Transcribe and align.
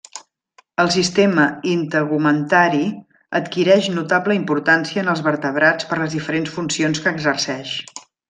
El 0.83 0.87
sistema 0.93 1.43
integumentari 1.71 2.87
adquireix 3.41 3.89
notable 3.99 4.37
importància 4.39 5.03
en 5.05 5.13
els 5.15 5.23
vertebrats 5.29 5.89
per 5.91 5.99
les 6.01 6.17
diferents 6.17 6.55
funcions 6.57 7.03
que 7.05 7.17
exerceix. 7.19 7.77